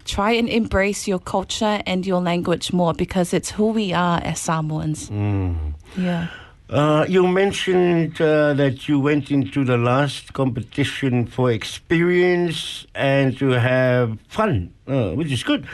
try 0.04 0.32
and 0.32 0.48
embrace 0.48 1.06
your 1.08 1.18
culture 1.18 1.80
and 1.86 2.06
your 2.06 2.20
language 2.20 2.72
more 2.72 2.92
because 2.94 3.32
it's 3.34 3.50
who 3.50 3.66
we 3.72 3.92
are 3.92 4.20
as 4.24 4.40
Samoans. 4.40 5.10
Mm. 5.10 5.74
Yeah. 5.96 6.28
Uh, 6.68 7.06
you 7.08 7.26
mentioned 7.26 8.20
uh, 8.20 8.52
that 8.52 8.86
you 8.86 9.00
went 9.00 9.30
into 9.30 9.64
the 9.64 9.78
last 9.78 10.34
competition 10.34 11.24
for 11.24 11.50
experience 11.50 12.86
and 12.94 13.38
to 13.38 13.56
have 13.56 14.20
fun, 14.28 14.70
uh, 14.86 15.12
which 15.12 15.32
is 15.32 15.42
good. 15.42 15.66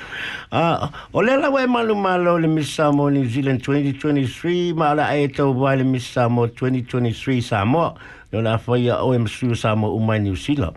Uh, 0.52 0.88
o 1.12 1.18
le 1.18 1.66
malu 1.66 1.96
malo 1.96 2.38
le 2.38 2.46
Miss 2.46 2.70
Samoa 2.72 3.10
New 3.10 3.28
Zealand 3.28 3.64
2023, 3.64 4.72
ma 4.72 4.92
ala 4.92 5.10
e 5.16 5.26
wai 5.26 5.74
le 5.74 5.82
Miss 5.82 6.06
Samoa 6.06 6.46
2023 6.46 7.40
Samoa, 7.40 7.98
no 8.30 8.38
la 8.38 8.56
whaia 8.56 8.94
o 9.02 9.54
Samoa 9.54 9.98
umai 9.98 10.22
New 10.22 10.36
Zealand. 10.36 10.76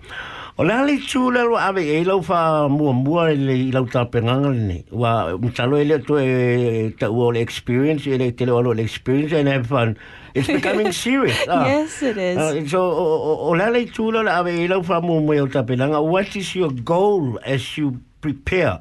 O 0.58 0.64
le 0.66 0.74
ali 0.74 0.98
tū 0.98 1.28
le 1.30 1.44
lo 1.46 1.58
ave 1.62 1.84
e 1.86 2.04
lau 2.04 2.18
wha 2.26 2.68
mua 2.68 2.92
mua 2.92 3.28
le 3.30 3.54
i 3.54 3.72
lau 3.72 3.86
tāpenganga 3.86 4.50
le 4.50 4.64
ne. 4.70 4.78
Wa 4.90 5.38
mtalo 5.38 5.78
e 5.78 5.84
le 5.86 6.00
to 6.02 6.18
e 6.18 6.90
ta 6.98 7.12
ua 7.14 7.32
le 7.36 7.44
experience, 7.46 8.08
e 8.08 8.18
le 8.18 8.32
te 8.32 8.46
leo 8.46 8.62
le 8.62 8.82
experience 8.82 9.34
and 9.34 9.48
have 9.48 9.68
fun. 9.68 9.96
It's 10.34 10.48
becoming 10.58 10.92
serious. 10.92 11.38
ah. 11.48 11.64
Yes, 11.66 12.02
it 12.02 12.18
is. 12.18 12.38
Uh, 12.38 12.66
so, 12.68 12.82
o, 12.82 13.52
le 13.54 13.66
ali 13.70 13.86
tū 13.86 14.10
le 14.12 14.26
ave 14.34 14.56
e 14.64 14.68
lau 14.68 14.82
wha 14.82 15.00
mua 15.00 15.22
mua 15.22 15.44
o 15.44 15.48
tāpenganga. 15.48 16.04
What 16.04 16.36
is 16.36 16.56
your 16.56 16.72
goal 16.72 17.38
as 17.46 17.78
you 17.78 18.02
prepare 18.22 18.80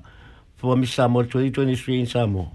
for 0.56 0.76
Miss 0.78 0.94
Samoa 0.94 1.24
2023 1.24 2.00
in 2.00 2.06
Samoa? 2.06 2.48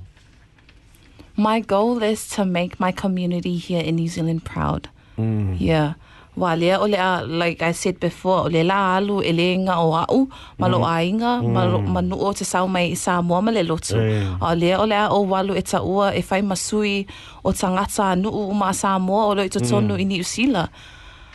My 1.38 1.60
goal 1.60 2.02
is 2.02 2.28
to 2.30 2.44
make 2.44 2.80
my 2.80 2.92
community 2.92 3.58
here 3.58 3.84
in 3.84 3.98
New 3.98 4.08
Zealand 4.08 4.46
proud. 4.46 4.90
Mm. 5.20 5.58
Yeah. 5.60 5.94
Wa 6.38 6.54
lea 6.56 6.78
o 6.80 6.86
lea, 6.88 7.22
like 7.28 7.62
I 7.62 7.74
said 7.74 8.00
before, 8.00 8.46
o 8.46 8.48
le 8.48 8.64
la 8.64 8.96
alu 8.96 9.22
e 9.22 9.34
le 9.34 9.54
inga 9.54 9.76
o 9.78 9.92
au, 9.94 10.30
ma 10.58 10.68
lo 10.68 10.80
ainga, 10.80 11.42
ma 11.44 11.66
lo 11.66 11.82
manu 11.82 12.16
o 12.16 12.32
te 12.34 12.46
sau 12.46 12.68
mai 12.68 12.92
i 12.92 12.96
Samoa 12.96 13.42
ma 13.42 13.52
le 13.52 13.64
lotu. 13.64 13.98
Eh. 14.00 14.24
O 14.42 14.54
lea 14.56 14.80
o 14.80 14.86
lea 14.86 15.10
o 15.12 15.26
walu 15.28 15.56
e 15.58 15.62
ta 15.62 15.82
ua 15.84 16.14
e 16.16 16.24
whai 16.24 16.42
masui 16.42 17.06
o 17.44 17.52
tangata 17.52 18.12
anu 18.16 18.30
o 18.32 18.54
ma 18.54 18.72
Samoa 18.72 19.26
o 19.28 19.34
lo 19.36 19.44
i 19.44 19.50
to 19.50 19.60
tonu 19.60 20.00
i 20.00 20.04
New 20.06 20.24
Zealand. 20.24 20.70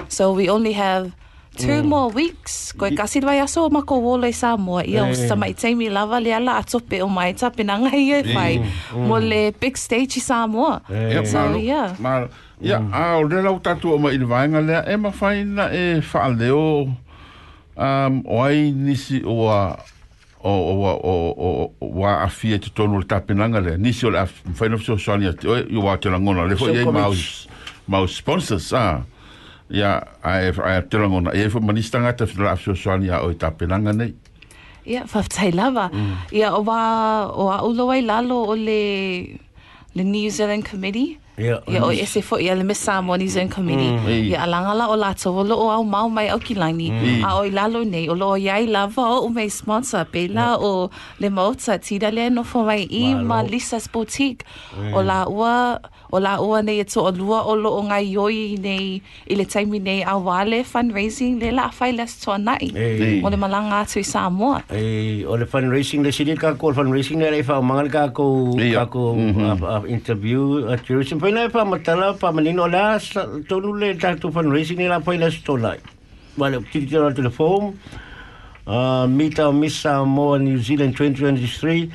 So 0.08 0.32
we 0.32 0.48
only 0.48 0.72
have 0.72 1.12
two 1.56 1.82
more 1.82 2.08
weeks. 2.10 2.72
Koe 2.72 2.90
kasi 2.96 3.20
vai 3.20 3.36
aso 3.40 3.64
o 3.66 3.68
mako 3.68 4.00
wolo 4.00 4.24
i 4.26 4.32
Samoa. 4.32 4.82
Ia 4.84 5.04
o 5.04 5.12
sa 5.12 5.36
mai 5.36 5.52
teimi 5.52 5.90
lava 5.92 6.20
le 6.20 6.32
ala 6.32 6.56
atope 6.56 7.02
o 7.02 7.08
mai 7.08 7.32
ta 7.34 7.50
pinanga 7.50 7.92
i 7.92 8.12
e 8.16 8.34
whai. 8.34 8.64
Mo 8.96 9.18
le 9.20 9.52
big 9.52 9.76
stage 9.76 10.16
i 10.16 10.20
Samoa. 10.20 10.80
Ia, 10.88 11.20
So, 11.26 11.38
malo, 11.38 11.58
yeah. 11.58 11.92
Ia, 12.60 12.80
a 12.92 13.18
o 13.18 13.26
le 13.28 13.42
lau 13.44 13.58
tatu 13.60 13.92
o 13.94 13.98
ma 13.98 14.12
i 14.14 14.18
le 14.18 14.24
vaenga 14.24 14.62
lea, 14.64 14.84
e 14.88 14.96
ma 14.96 15.10
whaina 15.12 15.68
e 15.72 16.00
whaaleo 16.00 16.88
um, 17.76 18.22
o 18.24 18.42
ai 18.42 18.70
nisi 18.72 19.20
o 19.24 19.48
a 19.52 19.76
o 20.40 20.52
o 20.52 20.76
o 20.86 21.14
o 21.36 21.72
o 21.80 21.90
wa 22.00 22.22
a 22.24 22.28
fie 22.28 22.58
te 22.58 22.70
tonu 22.70 23.00
le 23.02 23.06
tapinanga 23.06 23.60
le 23.60 23.76
nisi 23.76 24.06
o 24.06 24.10
le 24.10 24.24
whaina 24.58 24.78
fsio 24.80 24.96
soani 24.98 25.28
ati 25.28 25.48
oe 25.48 25.66
i 25.68 25.76
wa 25.76 25.98
te 25.98 26.08
langona 26.08 26.46
le 26.48 26.56
fo 26.56 26.70
So 26.70 26.72
iei 26.72 26.86
mau 27.86 28.06
sponsors 28.06 28.72
a. 28.72 29.02
Ia 29.70 29.98
a 30.22 30.38
e 30.46 30.52
a 30.54 30.80
te 30.82 30.98
langona 30.98 31.34
e 31.34 31.50
fo 31.50 31.60
manistanga 31.60 32.14
te 32.16 32.26
fsio 32.26 32.56
fsio 32.56 32.74
soani 32.74 33.10
a 33.10 33.20
o 33.26 33.30
i 33.30 33.36
tapinanga 33.36 33.92
nei. 33.92 34.14
Ia, 34.86 35.02
whaftai 35.10 35.50
lava. 35.50 35.88
Ia, 36.30 36.52
o 36.54 36.62
wā, 36.64 36.80
o 37.34 37.50
a 37.50 37.58
ulo 37.66 37.90
lalo 38.06 38.44
o 38.52 38.54
le, 38.54 39.38
le 39.94 40.04
New 40.04 40.30
Zealand 40.30 40.62
Committee, 40.62 41.18
Yeah. 41.38 41.60
Ia 41.68 41.84
o 41.84 41.90
ese 41.92 42.22
fo 42.24 42.38
ia 42.40 42.54
le 42.54 42.64
Miss 42.64 42.78
Samoa 42.80 43.18
New 43.18 43.28
Zealand 43.28 43.50
Committee. 43.52 43.92
Mm. 43.92 44.30
Ia 44.32 44.38
alangala 44.46 44.88
o 44.88 44.96
lato 44.96 45.32
o 45.36 45.42
loo 45.44 45.68
au 45.70 45.84
mau 45.84 46.08
mai 46.08 46.28
au 46.28 46.38
kilangi. 46.38 46.88
A 47.24 47.36
o 47.38 47.44
i 47.44 47.50
lalo 47.50 47.84
nei 47.84 48.08
o 48.08 48.14
loo 48.14 48.36
iai 48.40 48.66
lava 48.66 49.02
o 49.20 49.28
mei 49.28 49.48
sponsor 49.48 50.04
pe 50.06 50.28
la 50.28 50.56
o 50.56 50.88
le 51.20 51.28
mauta 51.28 51.78
tida 51.78 52.10
le 52.10 52.30
no 52.30 52.42
fo 52.42 52.64
mai 52.64 52.86
i 52.90 53.14
ma 53.14 53.42
Lisa's 53.42 53.86
Boutique. 53.92 54.44
O 54.94 55.02
la 55.02 55.26
ua 55.28 55.78
o 56.12 56.18
la 56.18 56.40
ua 56.40 56.62
nei 56.62 56.80
e 56.80 56.84
to 56.84 57.02
o 57.04 57.10
lua 57.12 57.42
o 57.44 57.54
loo 57.54 57.82
ngai 57.84 58.06
yoi 58.16 58.56
nei 58.56 59.02
i 59.28 59.34
le 59.36 59.44
taimi 59.44 59.78
nei 59.78 60.00
a 60.06 60.16
wale 60.16 60.62
fundraising 60.64 61.36
le 61.42 61.50
la 61.52 61.68
fai 61.70 61.92
les 61.92 62.16
to 62.24 62.38
nai. 62.38 62.72
O 63.22 63.28
le 63.28 63.36
malanga 63.36 63.82
atu 63.84 63.98
i 64.00 64.04
Samoa. 64.08 64.62
O 64.72 65.36
le 65.36 65.44
fundraising 65.44 66.00
le 66.02 66.12
sini 66.12 66.34
ka 66.36 66.54
ko 66.54 66.72
fundraising 66.72 67.20
le 67.20 67.42
fa 67.42 67.60
mangal 67.60 67.90
ka 67.92 68.08
ko 68.08 68.56
ka 68.56 68.86
ko 68.86 69.12
Mhm. 69.16 69.44
a- 69.44 69.76
a- 69.76 69.86
interview 69.86 70.64
a 70.72 70.76
tourism 70.78 71.18
faina 71.26 71.44
e 71.44 71.48
whamatala, 71.48 72.16
whamanino, 72.18 72.70
la 72.70 72.98
to 72.98 73.42
tonu 73.48 73.72
le 73.76 73.94
tatu 73.94 74.30
fundraising, 74.30 74.80
e 74.80 74.88
la 74.88 75.00
faina 75.00 75.28
stolai. 75.28 75.80
Wale, 76.38 76.62
kiri 76.70 76.86
tira 76.86 77.12
te 77.12 77.22
le 77.22 77.30
form, 77.30 77.78
uh, 78.66 79.06
meet 79.08 79.40
our 79.40 79.52
Miss 79.52 79.74
Samoa 79.74 80.38
New 80.38 80.58
Zealand 80.58 80.96
2023, 80.96 81.90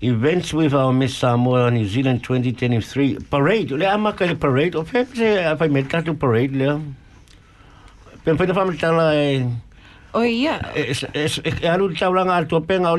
events 0.00 0.54
with 0.54 0.72
our 0.72 0.92
Miss 0.94 1.14
Samoa 1.14 1.70
New 1.70 1.84
Zealand 1.84 2.24
2023, 2.24 3.18
parade, 3.28 3.72
le 3.72 3.84
amaka 3.84 4.26
le 4.26 4.34
parade, 4.34 4.74
o 4.74 4.82
fepe 4.82 5.14
pa 5.14 5.52
a 5.52 5.56
faime 5.56 5.86
tatu 5.86 6.14
parade 6.14 6.52
le, 6.56 6.80
pen 8.24 8.38
faina 8.38 8.54
whamatala 8.54 9.12
e... 9.14 9.46
Oh, 10.12 10.22
yeah. 10.22 10.72
E, 10.74 10.90
es 10.90 11.04
e, 11.04 11.08
e, 11.14 11.20
e, 11.20 11.28
e, 11.28 11.28
e, 11.28 11.68
e, 11.68 12.00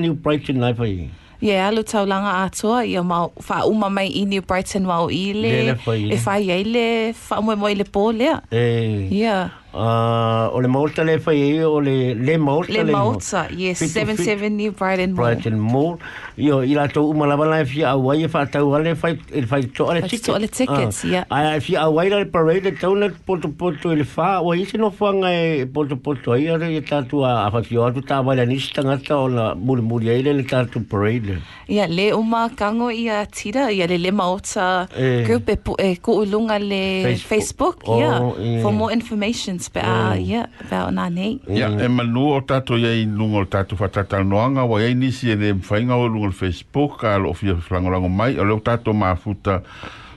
e, 0.05 0.85
e, 0.85 1.09
e, 1.09 1.09
Ie, 1.41 1.55
alu 1.57 1.81
taulanga 1.83 2.43
atua, 2.45 2.85
ia 2.85 3.01
mau 3.03 3.31
wha 3.47 3.63
uma 3.65 3.89
mai 3.89 4.07
i 4.13 4.25
New 4.29 4.41
Brighton 4.45 4.85
wau 4.85 5.09
i 5.09 5.33
le, 5.33 5.49
Le 5.51 5.63
le 5.71 5.75
whai 5.85 5.99
le. 6.05 6.15
e 6.15 6.19
whai 6.25 6.49
ei 6.53 6.63
le, 6.63 7.13
wha 7.29 7.41
moe 7.41 7.55
moe 7.55 7.73
le 7.75 7.83
pō 7.83 8.03
lea. 8.17 8.35
E 8.51 9.07
Ia, 9.11 9.49
uh, 9.73 10.49
o 10.53 10.59
le 10.61 10.67
maulta 10.67 11.03
le 11.03 11.19
fai 11.19 11.37
e 11.57 11.63
o 11.63 11.79
le 11.79 12.13
le 12.13 12.37
maulta 12.37 12.71
le 12.83 12.91
mauta, 12.91 13.47
yes, 13.51 13.79
Fitu- 13.79 13.99
77 13.99 14.49
New 14.49 14.71
Brighton 14.71 15.13
Mall. 15.13 15.25
Brighton 15.25 15.57
Mall. 15.59 15.97
Io 16.37 16.61
i 16.63 16.73
la 16.73 16.87
tau 16.87 17.09
umalava 17.11 17.45
lai 17.45 17.65
fia 17.65 17.91
awai 17.91 18.23
e 18.23 18.27
wha 18.33 18.45
tau 18.45 18.73
ale 18.75 18.95
fai 18.95 19.17
e 19.31 19.41
fai 19.45 19.61
to 19.67 19.89
ale 19.89 20.01
Fai 20.01 20.09
ticket. 20.09 20.25
to 20.25 20.33
ale 20.35 20.47
tickets, 20.47 21.03
ah. 21.05 21.07
ia. 21.07 21.25
Ai 21.29 21.59
fia 21.59 21.81
awai 21.85 22.09
le 22.09 22.25
parade 22.25 22.65
e 22.67 22.71
tau 22.71 22.95
na 22.95 23.09
poto 23.25 23.47
poto 23.49 23.91
e 23.91 23.95
le 23.95 24.03
fa 24.03 24.41
o 24.41 24.53
isi 24.53 24.77
no 24.77 24.89
fuanga 24.91 25.29
e 25.31 25.65
poto 25.65 25.95
poto 25.95 26.31
ai 26.33 26.47
are 26.49 26.67
e 26.75 26.81
tatu 26.81 27.23
a 27.25 27.49
fio 27.63 27.85
atu 27.85 28.01
ta 28.01 28.21
wale 28.21 28.45
nisi 28.45 28.71
tangata 28.73 29.17
o 29.17 29.27
la 29.27 29.53
muli 29.55 29.81
muli 29.81 30.09
ai 30.09 30.21
le 30.23 30.33
le 30.33 30.43
tatu 30.43 30.79
parade 30.83 31.25
le. 31.35 31.37
Ia, 31.71 31.87
le 31.87 32.11
uma 32.13 32.49
kango 32.49 32.89
i 32.91 33.07
a 33.09 33.25
tira, 33.25 33.71
ia 33.71 33.87
le 33.87 33.97
le 33.97 34.11
mauta 34.11 34.87
E. 34.97 35.21
Eh. 35.21 35.23
group 35.27 35.47
e, 35.49 35.57
e 35.79 35.95
kuulunga 35.97 36.57
le 36.59 37.03
Facebook. 37.19 37.29
Facebook, 37.31 37.77
ia, 37.87 38.19
Oh, 38.21 38.35
ia. 38.39 38.61
for 38.61 38.71
eh. 38.71 38.75
more 38.75 38.91
information 38.91 39.59
about, 39.67 40.19
ia, 40.19 40.47
about 40.61 40.93
nā 40.93 41.09
nei. 41.13 41.39
Ia, 41.49 41.69
e 41.83 41.87
manu 41.87 42.29
o 42.35 42.41
tato 42.41 42.77
iai 42.77 43.05
lunga 43.05 43.37
o 43.41 43.45
tato 43.45 43.75
whatata 43.75 44.23
noanga, 44.23 44.63
wa 44.65 44.79
iai 44.81 44.93
nisi 44.95 45.29
e 45.31 45.35
le 45.35 45.53
mwhainga 45.53 45.95
o 45.95 46.07
lunga 46.07 46.27
o 46.27 46.31
Facebook, 46.31 46.99
ka 47.01 47.17
lo 47.17 47.33
fia 47.33 47.53
whangorango 47.69 48.09
mai, 48.09 48.37
o 48.39 48.43
leo 48.45 48.59
tato 48.59 48.93
mafuta 48.93 49.61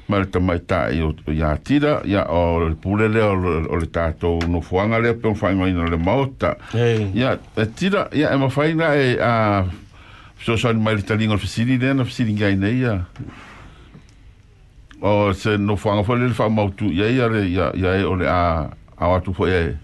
ma 0.08 0.18
le 0.20 0.26
tamai 0.28 0.58
ta 0.66 0.90
i 0.92 1.00
o 1.00 1.14
ia 1.32 1.56
tira, 1.64 2.02
ia 2.04 2.26
o 2.28 2.68
le 2.68 2.74
pulele 2.76 3.22
o 3.24 3.76
le- 3.76 3.86
tato 3.88 4.38
no 4.48 4.60
fuanga 4.60 4.98
le 5.00 5.14
pe 5.14 5.28
whainga 5.28 5.68
ina 5.68 5.86
le 5.88 5.96
maota. 5.96 6.56
Ia, 7.14 7.38
e 7.56 7.66
tira, 7.74 8.08
ia 8.12 8.32
e 8.34 8.36
mawhainga 8.36 8.90
e 8.96 9.16
a 9.20 9.64
so 10.44 10.56
so 10.56 10.72
mai 10.74 10.96
le 10.96 11.02
talinga 11.02 11.34
o 11.34 11.38
fisiri 11.38 11.78
le 11.80 11.94
na 11.94 12.04
fisiri 12.04 12.34
ngai 12.36 12.56
nei 12.56 12.80
ia. 12.84 12.98
O 15.00 15.32
se 15.32 15.56
no 15.58 15.76
fuanga 15.76 16.04
fo 16.04 16.14
le 16.16 16.28
fa 16.32 16.48
mautu 16.48 16.86
ia 16.92 17.08
ia 17.10 17.26
ia 17.40 17.72
ia 17.74 17.96
e 18.00 18.04
o 18.04 18.14
le 18.14 18.28
a 18.28 18.68
a 18.98 19.08
watu 19.08 19.34
fo 19.34 19.46
e 19.48 19.76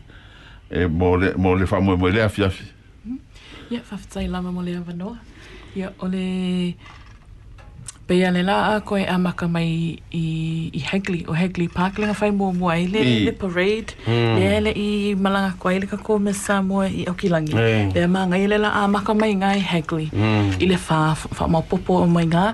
e 0.71 0.87
mo 0.87 1.17
le 1.17 1.35
mo 1.37 1.55
le 1.55 1.67
fa 1.67 1.81
mo 1.81 2.09
le 2.09 2.23
afiafi. 2.23 2.65
Ia, 3.71 3.81
whawhitai 3.91 4.29
lama 4.29 4.53
mo 4.53 4.63
le 4.63 4.77
avanoa 4.77 5.19
Ia, 5.77 5.93
o. 5.99 6.09
Pea 8.11 8.31
le 8.35 8.41
la 8.43 8.55
a 8.75 8.81
koe 8.83 9.05
a 9.07 9.17
maka 9.23 9.47
mai 9.47 9.95
i, 10.11 10.71
i 10.75 10.81
Hagley, 10.83 11.21
o 11.29 11.33
Hagley 11.33 11.69
Park, 11.69 12.01
lenga 12.03 12.17
whai 12.19 12.31
mua 12.35 12.53
mua 12.53 12.73
i 12.75 12.89
le, 12.91 13.05
I. 13.07 13.13
le 13.27 13.33
parade, 13.39 13.95
le 14.09 14.49
ele 14.57 14.73
i 14.75 15.15
malanga 15.15 15.53
koe, 15.63 15.77
le 15.79 15.87
ka 15.87 15.97
ko 15.97 16.19
me 16.19 16.33
Samoa 16.35 16.89
i 16.89 17.05
Aukilangi. 17.07 17.55
Ei. 17.55 17.85
Le 17.95 18.09
manga 18.11 18.35
i 18.35 18.49
le 18.51 18.59
la 18.59 18.73
a 18.81 18.89
maka 18.91 19.15
mai 19.15 19.31
ngā 19.39 19.53
i 19.61 19.63
Hagley. 19.63 20.09
Mm. 20.11 20.59
I 20.59 20.71
le 20.73 20.79
wha, 20.89 20.99
wha 21.39 21.49
maupopo 21.55 22.01
o 22.03 22.09
mai 22.11 22.27
ngā, 22.27 22.49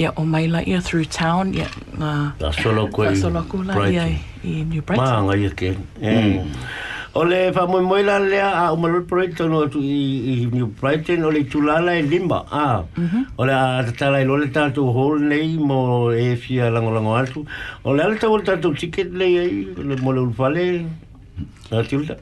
ia 0.00 0.14
o 0.16 0.24
mai 0.24 0.46
la 0.48 0.64
ia 0.64 0.80
through 0.80 1.04
town, 1.04 1.52
ia 1.52 1.68
ngā... 1.98 2.14
Ta 2.40 2.54
solo 2.62 2.88
koe. 2.88 3.10
Ngā 3.10 3.20
solo 3.20 3.44
kula 3.52 3.76
ia 3.92 4.08
i, 4.08 4.64
New 4.64 4.80
Brighton. 4.80 5.04
Maanga 5.04 5.36
ia 5.36 5.52
ke. 5.52 5.74
O 7.14 7.24
le 7.24 7.52
fa 7.52 7.66
moi 7.66 7.82
moi 7.82 8.02
la 8.02 8.18
le 8.18 8.38
a 8.40 8.72
o 8.72 8.76
mal 8.76 9.02
proyecto 9.04 9.46
no 9.46 9.66
tu 9.68 9.80
i 9.80 9.96
i 10.32 10.46
mi 10.52 10.62
project 10.80 11.18
no 11.20 11.30
le 11.30 11.44
tu 11.44 11.60
la 11.60 11.78
la 11.78 12.00
limba 12.00 12.38
a. 12.50 12.84
O 13.36 13.44
le 13.44 13.52
a 13.52 13.82
ta 13.98 14.08
la 14.10 14.22
lo 14.24 14.36
le 14.36 14.48
ta 14.50 14.70
tu 14.70 14.82
hol 14.98 15.20
nei 15.20 15.58
mo 15.58 16.10
e 16.10 16.36
fia 16.36 16.70
lango 16.70 16.90
lango 16.94 17.10
ngolo 17.10 17.44
o 17.84 17.92
le 17.92 18.02
alta 18.02 18.28
volta 18.28 18.56
tu 18.56 18.72
ticket 18.72 19.12
le 19.12 19.28
le 19.90 19.96
mo 20.00 20.12
le 20.12 20.24
fale 20.32 20.64
la 21.70 21.84
tiulta 21.84 22.16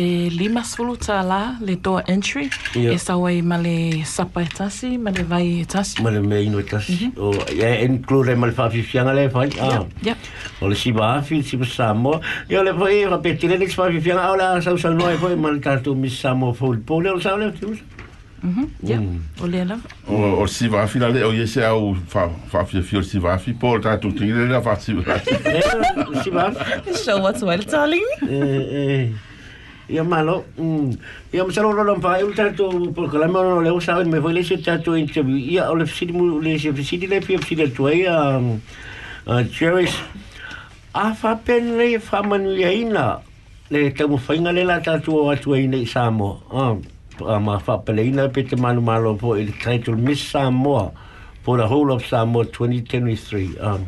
e 0.00 0.30
lima 0.32 0.62
sulu 0.64 0.94
tā 0.96 1.18
la 1.26 1.40
le 1.60 1.74
door 1.76 2.02
entry 2.08 2.46
Ia. 2.74 2.94
e 2.94 2.98
sawa 2.98 3.32
i 3.36 3.42
ma 3.42 3.58
le 3.60 4.02
sapa 4.08 4.40
e 4.40 4.48
tasi 4.48 4.96
ma 4.96 5.10
le 5.12 5.24
vai 5.28 5.60
e 5.60 5.66
tasi 5.68 6.00
Ma 6.02 6.10
le 6.14 6.20
me 6.24 6.40
ino 6.42 6.58
e 6.58 6.64
tasi. 6.64 7.10
O 7.18 7.34
e 7.52 7.84
include 7.84 8.34
ma 8.34 8.46
le 8.48 8.54
whawhiwhianga 8.56 9.12
le 9.14 9.26
whai. 9.34 9.50
A. 9.60 9.84
Ia. 10.06 10.16
O 10.62 10.68
le 10.68 10.74
siba 10.74 11.16
afi, 11.18 11.42
siba 11.42 11.66
Samoa. 11.66 12.20
I 12.48 12.56
o 12.56 12.62
le 12.62 12.72
whai, 12.72 13.04
ra 13.04 13.18
petile 13.18 13.58
ni 13.58 13.68
siba 13.68 13.84
whawhiwhianga. 13.90 14.30
O 14.32 14.36
le 14.40 14.44
a 14.56 14.60
sau 14.62 14.76
sau 14.78 14.94
noe 14.96 15.16
whai 15.20 15.36
ma 15.36 15.50
le 15.52 15.60
tātou 15.60 15.94
miss 15.94 16.16
Samoa 16.20 16.54
fōli 16.56 16.80
pōle. 16.80 17.12
O 17.12 17.16
le 17.20 17.20
sau 17.20 17.36
le 17.36 17.52
tiulta. 17.52 17.84
Ia, 18.88 18.96
o 19.42 19.46
le 19.52 19.64
lava. 19.68 19.96
O 20.08 20.40
o 20.40 20.46
si 20.48 20.68
va 20.72 20.86
fila 20.88 21.10
le 21.12 21.26
o 21.28 21.32
yese 21.36 21.60
au 21.68 21.92
fa 22.08 22.30
fa 22.48 22.64
fia 22.64 22.80
fia 22.80 23.02
si 23.04 23.18
va 23.20 23.36
fi 23.36 23.52
por 23.52 23.82
ta 23.84 23.98
tu 24.00 24.14
tingi 24.16 24.32
le 24.48 24.62
fa 24.64 24.78
si 24.80 24.94
va. 24.96 25.18
E, 25.20 25.60
siba 26.24 26.46
afi. 26.48 26.94
Show 27.04 27.18
what's 27.20 27.42
well, 27.44 27.60
darling. 27.60 28.06
eh, 28.24 28.64
eh, 28.80 29.10
ia 29.90 30.04
malo 30.04 30.44
mm. 30.58 30.94
ia 31.34 31.44
salo 31.50 31.72
lo 31.74 31.82
lampa 31.82 32.20
eu 32.20 32.32
tato 32.32 32.70
por 32.94 33.10
que 33.10 33.18
la 33.18 33.26
mano 33.26 33.56
no 33.56 33.60
le 33.60 33.70
usa 33.70 33.98
me 34.04 34.20
foi 34.20 34.32
le 34.32 34.42
tato 34.62 34.94
interview 34.94 35.36
ia 35.36 35.70
o 35.70 35.74
le 35.74 35.84
fsidi 35.84 36.12
mu 36.12 36.38
le 36.40 36.58
se 36.58 36.72
fsidi 36.72 37.06
le 37.06 37.20
fia 37.20 37.38
fsidi 37.38 37.66
a 38.06 38.38
a 39.26 39.44
cherish 39.44 39.98
a 40.94 41.14
fa 41.14 41.34
pen 41.34 41.76
le 41.76 41.98
fa 41.98 42.22
manu 42.22 42.54
ina 42.54 43.20
le 43.70 43.90
tamu 43.90 44.16
fainga 44.16 44.52
le 44.54 44.64
la 44.64 44.80
tato 44.80 45.12
o 45.12 45.30
atu 45.30 45.54
ina 45.58 45.84
samo 45.86 46.40
Ah. 46.50 46.76
a 47.26 47.38
ma 47.38 47.58
fa 47.58 47.78
pele 47.78 48.06
ina 48.06 48.28
pe 48.28 48.42
te 48.42 48.56
manu 48.56 48.80
malo 48.80 49.14
po 49.14 49.34
il 49.34 49.52
title 49.58 49.96
Miss 49.96 50.20
Samoa 50.20 50.92
for 51.42 51.56
the 51.58 51.66
whole 51.66 51.92
of 51.92 52.04
Samoa 52.06 52.44
2023 52.44 53.58
um, 53.58 53.86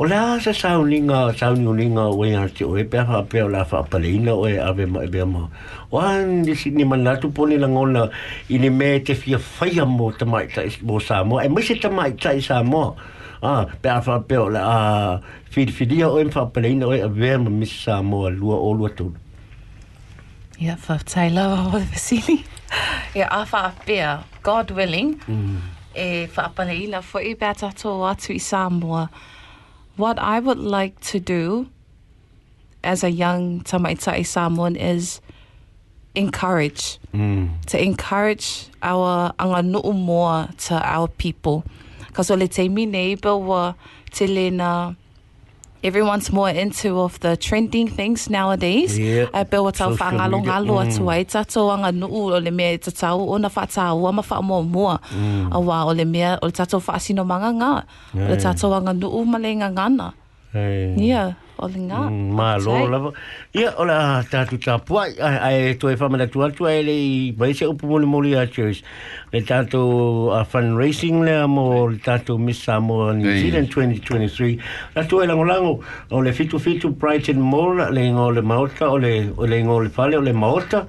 O 0.00 0.06
le 0.06 0.16
a 0.16 0.40
sa 0.40 0.52
sauninga, 0.56 1.28
sauninga 1.36 2.08
o 2.08 2.24
e 2.24 2.32
arte 2.34 2.64
o 2.64 2.72
e 2.78 2.84
pea 2.84 3.04
wha 3.04 3.22
pea 3.22 3.44
o 3.44 3.48
la 3.52 3.66
wha 3.70 3.82
paleina 3.84 4.32
o 4.32 4.48
e 4.48 4.56
ave 4.56 4.86
ma 4.86 5.02
e 5.04 5.08
bea 5.12 5.26
ma. 5.26 5.44
O 5.92 5.98
an 6.00 6.40
di 6.40 6.54
si 6.54 6.70
ni 6.70 6.84
manatu 6.84 7.28
poni 7.28 7.58
la 7.60 7.68
ngona 7.68 8.08
i 8.48 8.56
ni 8.56 8.70
me 8.70 9.00
te 9.00 9.12
fia 9.14 9.36
whaia 9.36 9.84
mo 9.84 10.10
te 10.10 10.24
mai 10.24 10.46
tai 10.46 10.70
mo 10.80 10.98
Samoa. 10.98 11.44
E 11.44 11.48
mai 11.48 11.62
se 11.62 11.74
te 11.74 11.90
mai 11.90 12.12
tai 12.16 12.40
Samoa. 12.40 12.94
Ah, 13.42 13.66
pea 13.82 14.00
wha 14.06 14.20
pea 14.20 14.40
o 14.40 14.46
la 14.48 14.62
a 14.64 15.20
whiri 15.52 15.74
whiria 15.78 16.08
o 16.08 16.16
e 16.18 16.24
wha 16.24 16.46
paleina 16.46 16.88
o 16.88 16.94
e 16.96 17.02
ave 17.04 17.36
ma 17.36 17.50
mis 17.50 17.74
Samoa 17.84 18.30
lua 18.30 18.56
o 18.56 18.72
lua 18.72 18.88
tūna. 18.88 19.20
Ia, 20.60 20.78
whawtai 20.80 21.28
lawa 21.28 21.66
o 21.74 21.76
le 21.76 21.84
fasili. 21.84 22.38
Ia, 23.16 23.28
a 23.28 23.44
whaapea, 23.44 24.24
God 24.42 24.70
willing, 24.70 25.20
e 25.94 26.26
whaapale 26.32 26.72
ila 26.86 27.02
fo 27.02 27.20
i 27.20 27.34
bea 27.34 27.52
tato 27.52 27.98
atu 28.08 28.32
i 28.32 28.40
Samoa. 28.40 29.04
What 30.00 30.18
I 30.18 30.40
would 30.40 30.56
like 30.56 30.98
to 31.12 31.20
do 31.20 31.68
as 32.82 33.04
a 33.04 33.10
young 33.10 33.60
Tamaitai 33.60 34.24
Samoan 34.24 34.74
is 34.74 35.20
encourage. 36.14 36.98
Mm. 37.12 37.60
to 37.66 37.76
encourage 37.82 38.68
our 38.82 39.34
anga 39.38 39.60
nuu 39.60 39.94
more 39.94 40.48
to 40.68 40.74
our 40.74 41.06
people. 41.06 41.64
Because 42.06 42.30
ole 42.30 42.48
te 42.48 42.70
mi 42.70 42.86
neighbor 42.86 43.36
wa 43.36 43.74
te 44.10 44.26
lena 44.26 44.96
everyone's 45.82 46.32
more 46.32 46.50
into 46.50 47.00
of 47.00 47.18
the 47.20 47.36
trending 47.36 47.88
things 47.88 48.28
nowadays. 48.30 48.98
Yeah. 48.98 49.26
A 49.32 49.44
pe 49.44 49.58
wa 49.58 49.70
tau 49.70 49.90
Social 49.92 49.96
whangalo 50.12 50.38
media. 50.38 50.52
ngalo 50.52 50.74
Mm. 50.76 50.82
atu 50.84 51.10
ai 51.10 51.24
tato 51.24 51.70
anga 51.70 51.90
nuu 51.92 52.32
ole 52.36 52.50
mea 52.50 52.76
te 52.78 52.90
tau 52.90 53.18
o 53.32 53.36
na 53.38 53.48
whatau 53.48 54.08
ama 54.08 54.22
wha 54.22 54.40
mua 54.42 54.62
mua. 54.62 54.94
A 55.50 55.58
wā 55.58 55.86
ole 55.86 56.04
mea 56.04 56.38
ole 56.42 56.52
tato 56.52 56.78
whaasino 56.80 57.24
manga 57.26 57.50
ngā. 57.52 57.72
Ole 58.28 58.36
tato 58.36 58.72
anga 58.74 58.92
nuu 58.92 59.24
malenga 59.24 59.70
ngana. 59.72 60.12
Ia, 60.54 61.36
o. 61.60 61.68
Mm, 61.68 62.32
Ma 62.34 62.56
lo 62.56 62.86
lava. 62.88 63.12
Ia 63.54 63.74
o 63.78 63.84
la 63.84 64.22
tatu 64.30 64.58
tapu 64.58 64.98
ai 64.98 65.12
ai 65.20 65.74
to 65.74 65.88
e 65.90 65.96
famana 65.96 66.26
tu 66.26 66.40
atu 66.42 66.66
ai 66.66 66.82
le 66.82 67.32
vai 67.36 67.52
se 67.52 67.66
upu 67.66 67.86
mole 67.86 68.06
mole 68.06 68.34
a 68.36 68.46
church. 68.46 68.82
Le 69.32 69.42
tatu 69.42 70.30
a 70.32 70.44
fundraising 70.44 71.22
le 71.24 71.46
mo 71.46 71.86
le 71.86 71.98
tatu 71.98 72.38
Miss 72.38 72.62
Samoa 72.64 73.12
New. 73.14 73.30
Zealand 73.40 73.68
2023. 73.68 74.58
La 74.96 75.04
tu 75.04 75.20
e 75.20 75.26
lango 75.26 75.44
lango 75.44 75.80
o 76.10 76.20
le 76.20 76.32
fitu 76.32 76.58
fitu 76.58 76.90
Brighton 76.90 77.40
Mall 77.40 77.92
le 77.92 78.10
ngo 78.10 78.30
le 78.34 78.42
maota 78.42 78.90
o 78.90 78.96
le 78.96 79.30
o 79.36 79.46
le 79.46 79.62
ngo 79.62 79.80
le 79.84 79.88
fale 79.90 80.16
o 80.16 80.20
le 80.20 80.32
maota. 80.32 80.86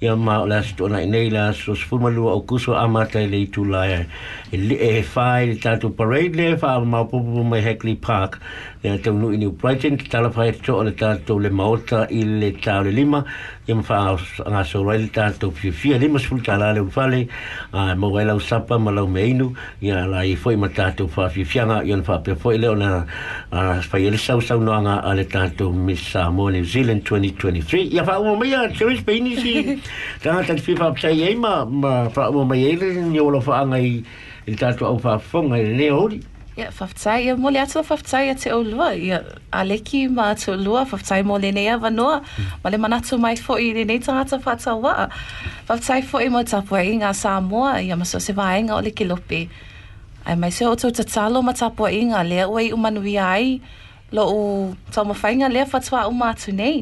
Ia 0.00 0.14
ma 0.14 0.36
o 0.42 0.46
la 0.46 0.62
sto 0.62 0.86
na 0.86 1.00
nei 1.02 1.26
la 1.28 1.50
so 1.52 1.74
sfuma 1.74 2.06
lua 2.14 2.30
o 2.38 2.42
kuso 2.46 2.76
amata 2.78 3.18
le 3.18 3.40
itu 3.42 3.64
la 3.64 3.82
e 3.90 4.06
e 4.52 4.76
e 4.78 5.02
fai 5.02 5.46
le 5.48 5.56
tatu 5.58 5.90
parade 5.90 6.36
le 6.38 6.56
fa 6.56 6.78
ma 6.78 7.02
popo 7.02 7.42
mai 7.42 7.58
Hackley 7.66 7.96
Park 7.96 8.38
ya 8.82 8.96
te 8.98 9.10
nu 9.10 9.30
ni 9.36 9.46
Brighton 9.46 9.96
te 9.98 10.08
tala 10.08 10.30
fai 10.30 10.52
to 10.52 10.82
le 10.82 10.92
ta 10.92 11.16
to 11.26 11.38
le 11.38 11.50
maota 11.50 12.06
i 12.10 12.22
le 12.22 12.52
ta 12.62 12.78
le 12.80 12.92
lima 12.94 13.24
e 13.66 13.74
mfa 13.74 14.14
nga 14.46 14.62
so 14.64 14.82
le 14.84 15.08
ta 15.08 15.30
to 15.32 15.50
fi 15.50 15.70
fi 15.70 15.98
le 15.98 16.08
mas 16.08 16.22
fulta 16.22 16.56
la 16.56 16.70
le 16.72 16.86
fale 16.86 17.26
a 17.72 17.94
mo 17.96 18.10
ga 18.14 18.24
la 18.24 18.34
usapa 18.34 18.78
ma 18.78 18.90
la 18.90 19.02
meinu. 19.02 19.52
Ya 19.80 20.06
la 20.06 20.22
i 20.22 20.36
foi 20.36 20.54
ma 20.56 20.68
ta 20.68 20.90
to 20.90 21.08
fa 21.08 21.28
fi 21.28 21.42
fi 21.44 21.58
nga 21.58 21.82
yon 21.82 22.04
fa 22.04 22.18
pe 22.18 22.34
foi 22.34 22.56
le 22.58 22.68
ona 22.68 23.04
a 23.50 23.80
fa 23.82 23.98
i 23.98 24.10
le 24.10 24.16
sa 24.16 24.34
no 24.34 24.80
nga 24.80 25.02
a 25.02 25.14
le 25.14 25.24
ta 25.24 25.48
to 25.48 25.72
Miss 25.72 26.00
Samoa 26.12 26.52
New 26.52 26.64
Zealand 26.64 27.02
2023 27.02 27.92
ya 27.92 28.04
fa 28.04 28.20
o 28.20 28.36
mea 28.36 28.62
ya 28.62 28.68
che 28.68 28.86
is 28.94 29.02
peini 29.02 29.36
si. 29.36 29.82
Ta 30.22 30.42
ta 30.42 30.54
fi 30.54 30.76
fa 30.76 30.94
pa 30.94 31.10
ma 31.36 31.64
ma 31.64 32.08
fa 32.08 32.30
o 32.30 32.44
me 32.44 32.56
ye 32.56 32.76
le 32.76 32.94
ni 33.02 33.18
o 33.18 33.28
lo 33.28 33.40
fa 33.40 33.66
i 33.74 34.04
le 34.46 34.56
ta 34.56 34.72
to 34.72 34.86
au 34.86 34.98
fa 34.98 35.18
fonga 35.18 35.56
le 35.56 35.90
ori 35.90 36.37
ia 36.58 36.70
faafetai 36.78 37.24
ia 37.26 37.36
mole 37.36 37.58
atu 37.60 37.82
faafetai 37.90 38.30
a 38.30 38.34
te 38.34 38.50
olua 38.58 38.88
ia 39.06 39.18
aleki 39.60 40.00
ma 40.10 40.34
te 40.34 40.50
olua 40.52 40.82
faafetai 40.90 41.22
mo 41.22 41.38
lenei 41.38 41.68
avanoa 41.74 42.16
ma 42.64 42.70
le 42.72 42.78
manatu 42.84 43.18
mai 43.24 43.36
foʻi 43.46 43.68
lenei 43.78 44.00
tagata 44.06 44.38
faataua'a 44.46 45.06
faafetai 45.68 46.02
foʻi 46.10 46.30
mo 46.34 46.42
tapuaʻi 46.52 46.98
ga 47.02 47.12
samoa 47.22 47.78
ia 47.86 47.96
ma 47.96 48.04
se 48.04 48.32
vaega 48.40 48.74
o 48.78 48.80
le 48.86 48.90
kilope 48.90 49.40
ae 50.26 50.34
mai 50.34 50.50
se 50.50 50.66
o 50.66 50.74
tou 50.74 50.90
tatalo 50.90 51.42
ma 51.46 51.52
tapuaʻiga 51.62 52.26
lea 52.30 52.48
ua 52.50 52.60
iʻu 52.66 52.76
manuia 52.84 53.30
ai 53.38 53.60
loʻu 54.16 54.74
taumafaiga 54.90 55.48
lea 55.54 55.66
fatuaʻuma 55.72 56.34
atu 56.34 56.52
nei 56.60 56.76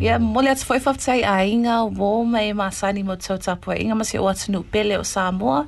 ia 0.00 0.18
mole 0.18 0.50
atu 0.54 0.64
foʻi 0.68 0.80
faafetai 0.86 1.20
aiga 1.36 1.76
uō 1.84 2.10
ma 2.32 2.40
e 2.48 2.52
masani 2.64 3.04
mo 3.04 3.20
tou 3.26 3.36
tapuaʻiga 3.36 3.94
ma 4.00 4.04
se 4.04 4.16
o 4.18 4.28
atunuu 4.32 4.64
pele 4.72 4.96
o 4.96 5.04
samoa 5.04 5.66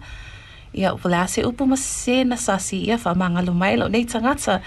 Ia, 0.75 0.95
wala 0.95 1.27
se 1.29 1.43
upu 1.43 1.67
ma 1.69 1.77
se 1.77 2.25
na 2.25 2.37
sasi 2.37 2.87
ia 2.87 2.97
wha 2.97 3.15
mangalu 3.15 3.55
mai 3.55 3.77
lo 3.77 3.89
nei 3.89 4.05
tangata. 4.05 4.63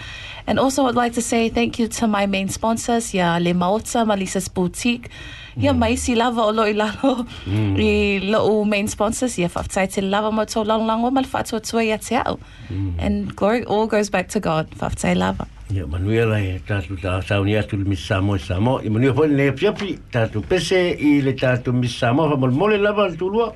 And 0.47 0.59
also 0.59 0.85
I'd 0.85 0.95
like 0.95 1.13
to 1.13 1.21
say 1.21 1.49
thank 1.49 1.79
you 1.79 1.87
to 1.87 2.07
my 2.07 2.27
main 2.27 2.49
sponsors, 2.49 3.13
ia 3.15 3.39
Le 3.41 3.53
Maota, 3.53 4.05
Malisa's 4.05 4.47
Boutique. 4.47 5.09
Ia 5.57 5.73
mm. 5.73 5.79
mai 5.79 5.95
si 5.95 6.15
lava 6.15 6.43
o 6.43 6.51
lo 6.51 6.63
i 6.63 6.73
lalo 6.73 7.25
mm. 7.47 7.79
i 7.79 8.19
lo 8.29 8.63
main 8.65 8.87
sponsors, 8.87 9.39
ia 9.39 9.49
whaftai 9.49 9.87
te 9.89 10.01
lava 10.01 10.31
mo 10.31 10.43
tō 10.43 10.65
lang 10.67 10.85
lang 10.85 11.03
o 11.03 11.09
mal 11.09 11.23
whatua 11.23 11.61
tua 11.63 11.83
ia 11.83 11.97
te 11.97 12.15
au. 12.17 12.37
Mm. 12.69 12.93
And 12.99 13.35
glory 13.35 13.63
all 13.65 13.87
goes 13.87 14.09
back 14.09 14.29
to 14.29 14.39
God, 14.39 14.69
whaftai 14.77 15.15
lava. 15.17 15.47
Ia 15.73 15.87
manuela 15.87 16.37
e 16.39 16.59
tatu 16.67 17.01
ta 17.01 17.21
sauni 17.21 17.55
atu 17.57 17.77
le 17.77 17.85
Miss 17.85 18.05
Samoa 18.05 18.35
i 18.35 18.39
Samoa. 18.39 18.83
Ia 18.83 18.91
manuela 18.91 19.15
po 19.15 19.25
le 19.25 19.51
piapi 19.51 19.97
tatu 20.11 20.41
pese 20.41 20.93
i 20.99 21.21
le 21.21 21.33
tatu 21.33 21.73
Miss 21.73 21.97
Samoa 21.97 22.29
fa 22.29 22.37
mole 22.37 22.53
mole 22.53 22.77
lava 22.77 23.07
le 23.07 23.17
tulua. 23.17 23.53